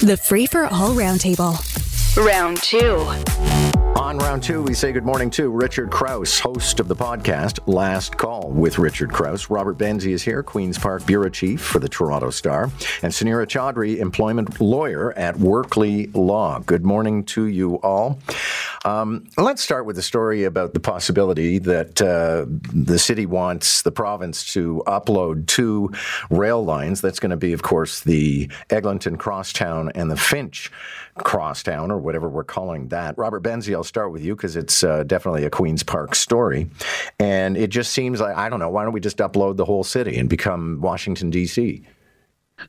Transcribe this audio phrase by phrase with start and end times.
[0.00, 1.58] The Free for All Roundtable.
[2.24, 3.04] Round two.
[4.00, 8.16] On round two, we say good morning to Richard Crouse, host of the podcast Last
[8.16, 9.50] Call with Richard Crouse.
[9.50, 12.64] Robert Benzie is here, Queen's Park Bureau Chief for the Toronto Star,
[13.02, 16.60] and Sunira Chaudhri, employment lawyer at Workley Law.
[16.60, 18.20] Good morning to you all.
[18.84, 23.90] Um, let's start with the story about the possibility that uh, the city wants the
[23.90, 25.90] province to upload two
[26.30, 27.00] rail lines.
[27.00, 30.70] That's going to be, of course, the Eglinton Crosstown and the Finch
[31.16, 33.18] Crosstown, or whatever we're calling that.
[33.18, 36.70] Robert Benzie, I'll start with you because it's uh, definitely a Queen's Park story.
[37.18, 39.84] And it just seems like, I don't know, why don't we just upload the whole
[39.84, 41.82] city and become Washington, D.C.?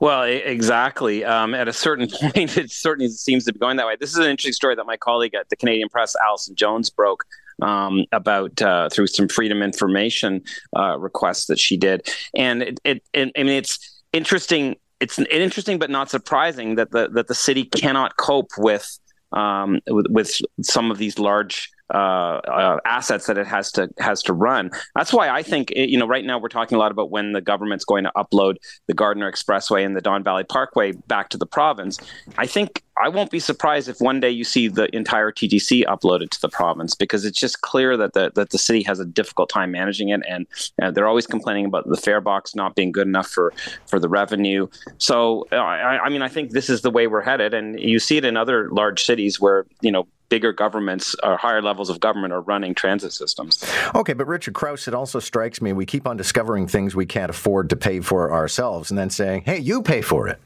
[0.00, 1.24] Well, exactly.
[1.24, 3.96] Um, at a certain point, it certainly seems to be going that way.
[3.98, 7.24] This is an interesting story that my colleague at the Canadian Press, Allison Jones, broke
[7.62, 10.42] um, about uh, through some Freedom Information
[10.76, 14.76] uh, requests that she did, and it, it, it, I mean, it's interesting.
[15.00, 18.98] It's interesting, but not surprising that the that the city cannot cope with
[19.32, 24.22] um, with, with some of these large uh, uh, assets that it has to has
[24.22, 24.70] to run.
[24.94, 27.42] That's why I think you know right now we're talking a lot about when the
[27.42, 31.46] government's going to upload the Gardiner Expressway and the Don Valley Parkway back to the
[31.46, 31.98] province.
[32.38, 36.30] I think I won't be surprised if one day you see the entire TTC uploaded
[36.30, 39.48] to the province because it's just clear that the that the city has a difficult
[39.50, 40.46] time managing it, and,
[40.78, 43.52] and they're always complaining about the fare box not being good enough for
[43.86, 44.68] for the revenue.
[44.98, 48.16] So I, I mean, I think this is the way we're headed, and you see
[48.16, 52.32] it in other large cities where you know bigger governments or higher levels of government
[52.32, 53.64] are running transit systems.
[53.94, 57.30] Okay, but Richard Crouse, it also strikes me we keep on discovering things we can't
[57.30, 60.40] afford to pay for ourselves and then saying, hey, you pay for it.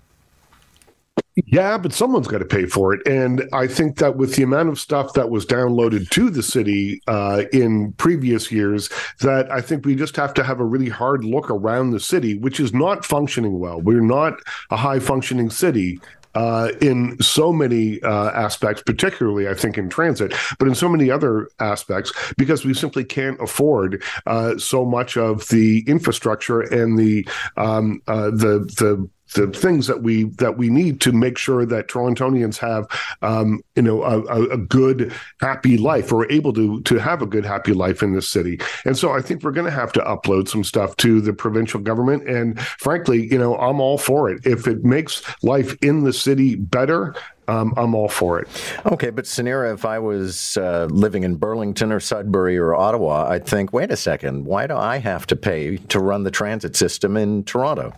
[1.47, 3.07] Yeah, but someone's got to pay for it.
[3.07, 7.01] And I think that with the amount of stuff that was downloaded to the city
[7.07, 8.91] uh, in previous years,
[9.21, 12.39] that I think we just have to have a really hard look around the city,
[12.39, 13.81] which is not functioning well.
[13.81, 14.41] We're not
[14.71, 16.01] a high functioning city
[16.35, 21.11] uh, in so many uh, aspects, particularly I think in transit, but in so many
[21.11, 27.27] other aspects, because we simply can't afford uh, so much of the infrastructure and the
[27.57, 31.89] um, uh, the the the things that we that we need to make sure that
[31.89, 32.87] Torontonians have
[33.23, 37.45] um, you know a, a, good happy life or able to to have a good
[37.45, 38.61] happy life in this city.
[38.85, 41.81] And so I think we're going to have to upload some stuff to the provincial
[41.81, 42.29] government.
[42.29, 44.47] And frankly, you know, I'm all for it.
[44.47, 47.15] If it makes life in the city better,
[47.49, 48.49] um, I'm all for it.
[48.87, 53.47] Okay, but Sunira, if I was uh, living in Burlington or Sudbury or Ottawa, I'd
[53.47, 57.17] think, wait a second, why do I have to pay to run the transit system
[57.17, 57.95] in Toronto?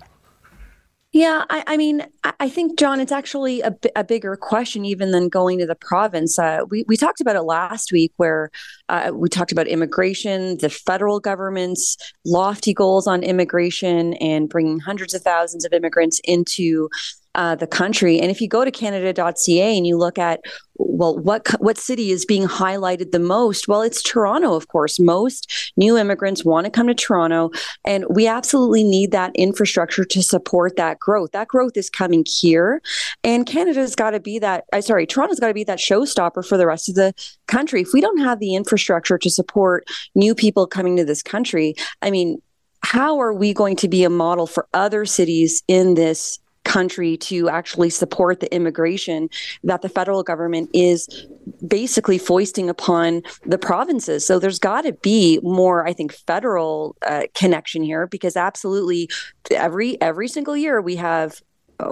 [1.13, 2.07] Yeah, I, I, mean,
[2.39, 6.39] I think, John, it's actually a, a bigger question even than going to the province.
[6.39, 8.53] Uh, we, we talked about it last week where
[8.89, 15.13] uh, we talked about immigration, the federal government's lofty goals on immigration and bringing hundreds
[15.13, 16.89] of thousands of immigrants into
[17.35, 18.21] uh, the country.
[18.21, 20.41] And if you go to Canada.ca and you look at
[20.83, 23.69] well, what what city is being highlighted the most?
[23.69, 24.99] Well, it's Toronto, of course.
[24.99, 27.51] Most new immigrants want to come to Toronto,
[27.85, 31.33] and we absolutely need that infrastructure to support that growth.
[31.33, 32.81] That growth is coming here,
[33.23, 34.65] and Canada's got to be that.
[34.73, 37.13] Uh, sorry, Toronto's got to be that showstopper for the rest of the
[37.47, 37.83] country.
[37.83, 42.11] If we don't have the infrastructure to support new people coming to this country, I
[42.11, 42.41] mean,
[42.83, 46.39] how are we going to be a model for other cities in this
[46.71, 49.29] country to actually support the immigration
[49.65, 51.27] that the federal government is
[51.67, 54.25] basically foisting upon the provinces.
[54.25, 59.11] So there's got to be more, I think, federal uh, connection here because absolutely
[59.51, 61.43] every every single year we have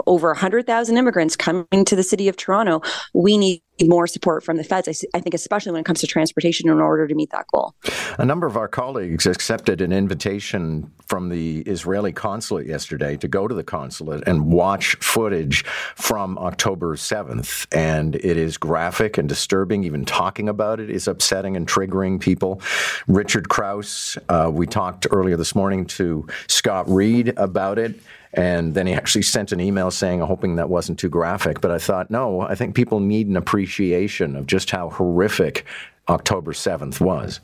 [0.06, 2.82] over 100,000 immigrants coming to the city of Toronto,
[3.14, 4.88] we need more support from the feds.
[4.88, 7.74] I, I, think, especially when it comes to transportation, in order to meet that goal.
[8.18, 13.46] A number of our colleagues accepted an invitation from the Israeli consulate yesterday to go
[13.46, 17.66] to the consulate and watch footage from October 7th.
[17.72, 19.84] And it is graphic and disturbing.
[19.84, 22.60] Even talking about it is upsetting and triggering people.
[23.06, 28.00] Richard Crouse, uh, we talked earlier this morning to Scott Reed about it.
[28.34, 31.60] And then he actually sent an email saying, hoping that wasn't too graphic.
[31.60, 35.64] But I thought, no, I think people need an appreciation of just how horrific
[36.08, 37.40] October 7th was.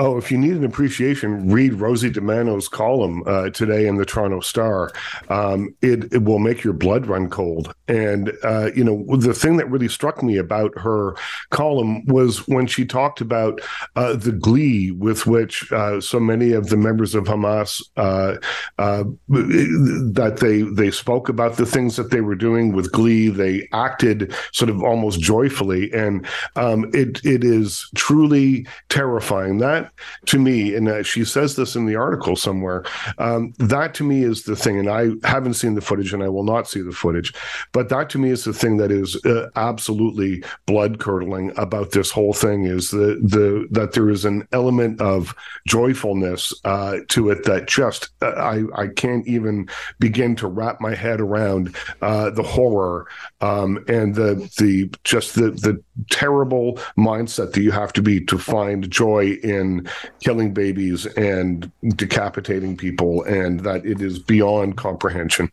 [0.00, 4.40] Oh, if you need an appreciation, read Rosie DiManno's column uh, today in the Toronto
[4.40, 4.90] Star.
[5.28, 7.74] Um, it, it will make your blood run cold.
[7.86, 11.16] And, uh, you know, the thing that really struck me about her
[11.50, 13.60] column was when she talked about
[13.94, 18.36] uh, the glee with which uh, so many of the members of Hamas uh,
[18.78, 23.28] uh, that they they spoke about the things that they were doing with glee.
[23.28, 26.26] They acted sort of almost joyfully, and
[26.56, 29.58] um, it it is truly terrifying.
[29.58, 29.89] That
[30.26, 32.84] to me, and uh, she says this in the article somewhere,
[33.18, 34.78] um, that to me is the thing.
[34.78, 37.32] And I haven't seen the footage and I will not see the footage,
[37.72, 42.10] but that to me is the thing that is uh, absolutely blood curdling about this
[42.10, 45.34] whole thing is the, the, that there is an element of
[45.66, 50.94] joyfulness uh, to it that just, uh, I, I can't even begin to wrap my
[50.94, 53.06] head around uh, the horror
[53.40, 58.38] um, and the, the, just the, the terrible mindset that you have to be to
[58.38, 59.88] find joy in
[60.20, 65.50] killing babies and decapitating people, and that it is beyond comprehension.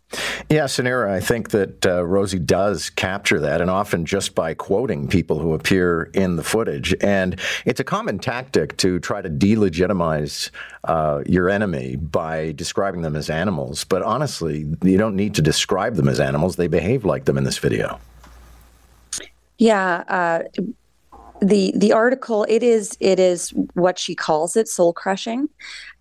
[0.49, 5.07] Yeah, Sunira, I think that uh, Rosie does capture that, and often just by quoting
[5.07, 6.95] people who appear in the footage.
[7.01, 10.51] And it's a common tactic to try to delegitimize
[10.83, 13.83] uh, your enemy by describing them as animals.
[13.83, 17.43] But honestly, you don't need to describe them as animals, they behave like them in
[17.43, 17.99] this video.
[19.57, 20.43] Yeah, uh,
[21.41, 25.49] the the article it is it is what she calls it soul crushing.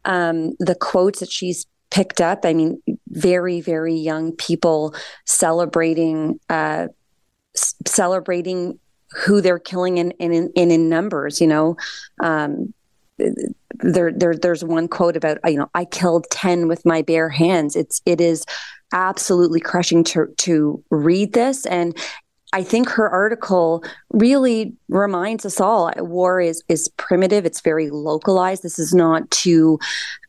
[0.04, 4.94] Um, the quotes that she's picked up, I mean, very very young people
[5.24, 6.88] celebrating uh,
[7.86, 8.78] celebrating
[9.12, 11.40] who they're killing in in in, in numbers.
[11.40, 11.76] You know.
[12.22, 12.72] Um,
[13.78, 17.74] there, there, there's one quote about you know I killed ten with my bare hands.
[17.74, 18.44] It's it is
[18.92, 21.96] absolutely crushing to to read this and
[22.52, 27.44] I think her article really reminds us all war is is primitive.
[27.44, 28.62] It's very localized.
[28.62, 29.78] This is not to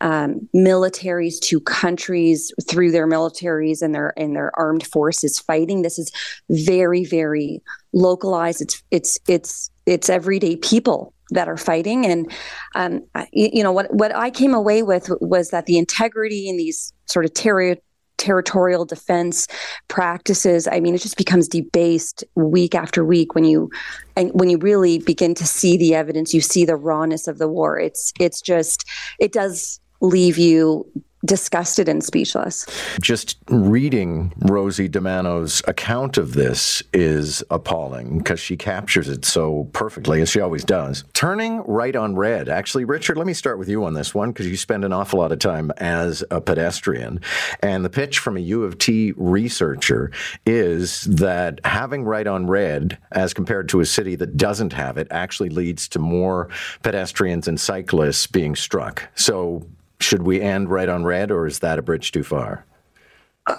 [0.02, 5.84] um, militaries, to countries through their militaries and their and their armed forces fighting.
[5.84, 6.12] This is
[6.50, 7.62] very very
[7.94, 8.62] localized.
[8.62, 12.31] It's it's it's it's everyday people that are fighting and
[12.75, 13.02] um,
[13.34, 16.94] you, you, know what what I came away with was that the integrity in these
[17.06, 17.75] sort of terror
[18.18, 19.48] territorial defense
[19.88, 20.68] practices.
[20.68, 23.69] I mean it just becomes debased week after week when you
[24.16, 27.48] and when you really begin to see the evidence you see the rawness of the
[27.48, 27.80] war.
[27.80, 28.86] It's it's just
[29.19, 30.86] it does leave you
[31.28, 32.66] disgusted and speechless.
[33.02, 40.22] Just reading Rosie DiManno's account of this is appalling because she captures it so perfectly,
[40.22, 41.04] as she always does.
[41.14, 42.50] Turning right on red.
[42.50, 45.20] Actually, Richard, let me start with you on this one because you spend an awful
[45.20, 47.20] lot of time as a pedestrian.
[47.62, 50.12] And the pitch from a U of T researcher
[50.46, 55.08] is that having right on red, as compared to a city that doesn't have it,
[55.12, 56.50] actually leads to more
[56.82, 59.04] pedestrians and cyclists being struck.
[59.16, 59.68] So
[60.00, 62.66] should we end right on red, or is that a bridge too far?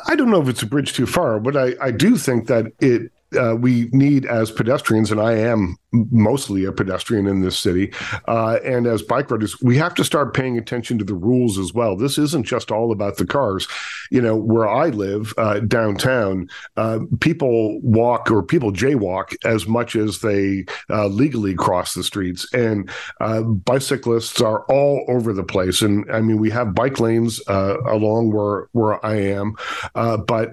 [0.06, 2.66] I don't know if it's a bridge too far, but I, I do think that
[2.80, 7.92] it uh, we need as pedestrians, and I am mostly a pedestrian in this city,
[8.26, 11.72] uh, and as bike riders, we have to start paying attention to the rules as
[11.72, 11.96] well.
[11.96, 13.66] This isn't just all about the cars.
[14.10, 19.96] You know, where I live uh, downtown, uh, people walk or people jaywalk as much
[19.96, 25.82] as they uh, legally cross the streets, and uh, bicyclists are all over the place.
[25.82, 29.54] And I mean, we have bike lanes along where where I am,
[29.94, 30.52] but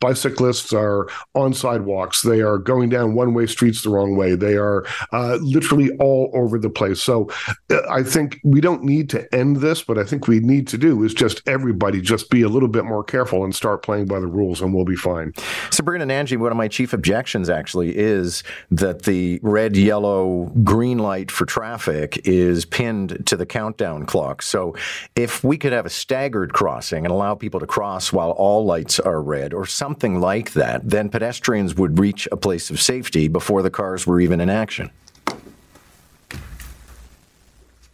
[0.00, 2.22] bicyclists are on sidewalks.
[2.22, 4.34] They are going down one way streets the wrong way.
[4.34, 7.02] They are uh, literally all over the place.
[7.02, 7.30] So
[7.70, 10.78] uh, I think we don't need to end this, but I think we need to
[10.78, 14.20] do is just everybody just be a little bit more careful and start playing by
[14.20, 15.32] the rules, and we'll be fine.
[15.70, 20.98] Sabrina and Angie, one of my chief objections actually is that the red, yellow, green
[20.98, 24.42] light for traffic is pinned to the countdown clock.
[24.42, 24.74] So
[25.14, 28.98] if we could have a staggered crossing and allow people to cross while all lights
[29.00, 33.62] are red or something like that, then pedestrians would reach a place of safety before
[33.62, 34.90] the cars were even in action.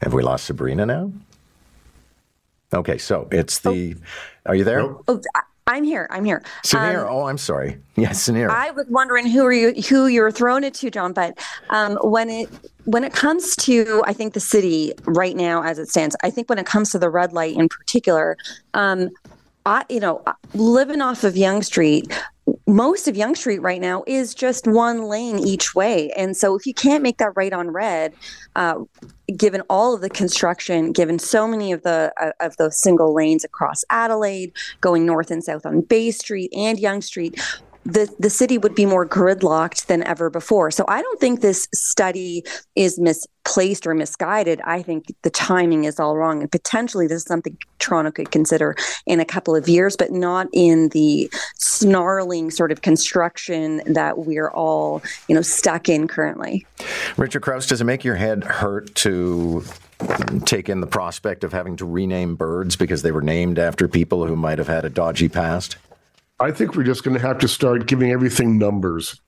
[0.03, 1.13] Have we lost Sabrina now?
[2.75, 3.95] Okay, so it's the.
[3.97, 4.51] Oh.
[4.51, 4.83] Are you there?
[5.07, 5.21] Oh,
[5.67, 6.09] I'm here.
[6.11, 6.43] I'm here.
[6.65, 7.03] Sunira.
[7.03, 7.79] Um, oh, I'm sorry.
[7.95, 8.49] Yes, Sunira.
[8.49, 11.13] I was wondering who are you who you're throwing it to, John.
[11.13, 11.39] But
[11.71, 12.49] um, when it
[12.85, 16.49] when it comes to, I think the city right now as it stands, I think
[16.49, 18.37] when it comes to the red light in particular,
[18.75, 19.11] um,
[19.67, 22.11] I you know living off of Yonge Street,
[22.67, 26.11] most of Yonge Street right now is just one lane each way.
[26.11, 28.15] And so if you can't make that right on red,
[28.57, 28.81] uh,
[29.37, 33.45] given all of the construction, given so many of the uh, of those single lanes
[33.45, 37.41] across Adelaide, going north and south on Bay Street and Yonge Street,
[37.85, 40.71] the, the city would be more gridlocked than ever before.
[40.71, 42.45] So I don't think this study
[42.77, 44.61] is misplaced or misguided.
[44.65, 46.43] I think the timing is all wrong.
[46.43, 50.49] And potentially this is something Toronto could consider in a couple of years, but not
[50.53, 56.67] in the snarling sort of construction that we're all, you know, stuck in currently.
[57.17, 59.65] Richard Crouse, does it make your head hurt to
[60.45, 64.27] take in the prospect of having to rename birds because they were named after people
[64.27, 65.77] who might have had a dodgy past?
[66.43, 69.21] I think we're just going to have to start giving everything numbers.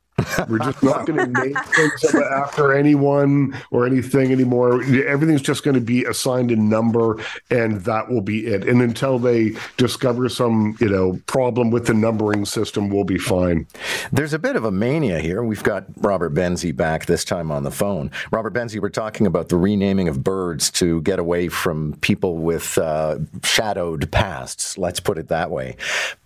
[0.49, 4.83] We're just not going to name things after anyone or anything anymore.
[4.83, 7.19] Everything's just going to be assigned a number,
[7.51, 8.67] and that will be it.
[8.69, 13.67] And until they discover some, you know, problem with the numbering system, we'll be fine.
[14.13, 15.43] There's a bit of a mania here.
[15.43, 18.11] We've got Robert Benzie back this time on the phone.
[18.31, 22.79] Robert Benzie, we're talking about the renaming of birds to get away from people with
[22.79, 24.79] uh, shadowed pasts.
[24.79, 25.77] Let's put it that way.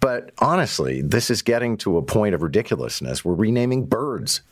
[0.01, 3.25] But honestly, this is getting to a point of ridiculousness.
[3.25, 4.43] We're renaming birds.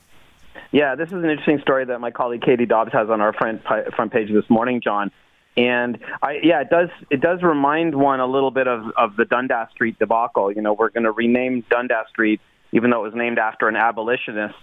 [0.73, 3.63] Yeah, this is an interesting story that my colleague Katie Dobbs has on our front
[3.63, 5.11] front page this morning, John.
[5.57, 9.25] And I, yeah, it does it does remind one a little bit of of the
[9.25, 10.53] Dundas Street debacle.
[10.53, 12.41] You know, we're going to rename Dundas Street,
[12.73, 14.57] even though it was named after an abolitionist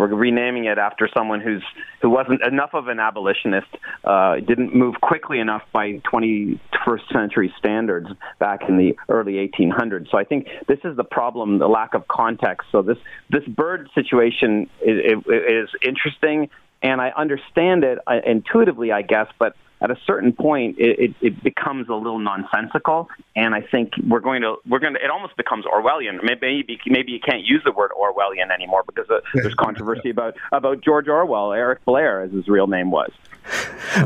[0.00, 1.62] we're renaming it after someone who's
[2.00, 3.68] who wasn't enough of an abolitionist,
[4.04, 10.10] uh, didn't move quickly enough by 21st century standards back in the early 1800s.
[10.10, 12.68] So I think this is the problem: the lack of context.
[12.72, 12.96] So this
[13.28, 16.48] this bird situation is, is interesting,
[16.82, 21.14] and I understand it uh, intuitively, I guess, but at a certain point, it, it,
[21.22, 25.10] it, becomes a little nonsensical, and I think we're going to we're going to it
[25.10, 26.22] almost becomes Orwellian.
[26.22, 30.82] Maybe maybe you can't use the word Orwellian anymore because uh, there's controversy about about
[30.82, 33.10] George Orwell, Eric Blair, as his real name was.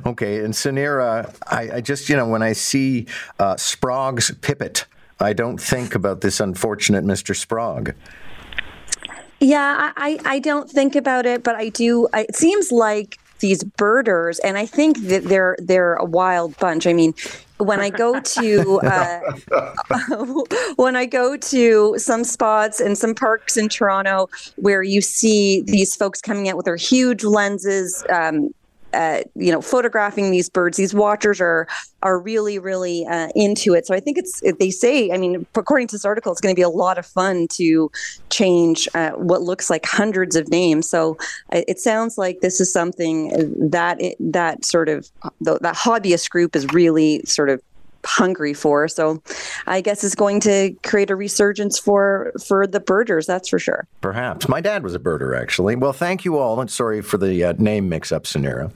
[0.06, 3.06] Okay, and Sunira, I, I just you know when I see
[3.40, 4.86] uh, Sprague's Pipit,
[5.18, 7.34] I don't think about this unfortunate Mr.
[7.34, 7.94] Sprague.
[9.40, 12.08] Yeah, I, I don't think about it, but I do.
[12.14, 16.86] I, it seems like these birders, and I think that they're they're a wild bunch.
[16.86, 17.14] I mean,
[17.58, 19.20] when I go to uh,
[20.76, 25.94] when I go to some spots and some parks in Toronto where you see these
[25.94, 28.50] folks coming out with their huge lenses, um,
[28.94, 30.76] uh, you know, photographing these birds.
[30.76, 31.66] These watchers are
[32.02, 33.86] are really, really uh, into it.
[33.86, 35.10] So I think it's they say.
[35.10, 37.90] I mean, according to this article, it's going to be a lot of fun to
[38.30, 40.88] change uh, what looks like hundreds of names.
[40.88, 41.16] So
[41.52, 45.10] uh, it sounds like this is something that it, that sort of
[45.40, 47.60] that hobbyist group is really sort of
[48.04, 48.88] hungry for.
[48.88, 49.22] So
[49.66, 53.26] I guess it's going to create a resurgence for for the birders.
[53.26, 53.86] That's for sure.
[54.00, 55.76] Perhaps my dad was a birder, actually.
[55.76, 58.70] Well, thank you all, and sorry for the uh, name mix-up, Sunira.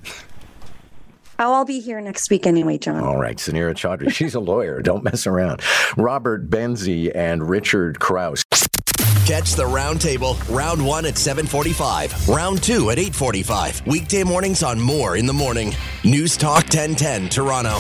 [1.40, 3.04] Oh, I'll be here next week anyway, John.
[3.04, 4.11] All right, Sunira Chaudhri.
[4.12, 4.82] She's a lawyer.
[4.88, 5.62] Don't mess around.
[5.97, 8.44] Robert Benzie and Richard Crouse.
[9.25, 10.37] Catch the roundtable.
[10.54, 12.28] Round one at 745.
[12.28, 13.87] Round two at 845.
[13.87, 15.75] Weekday mornings on Moore in the Morning.
[16.02, 17.78] News Talk 1010 Toronto.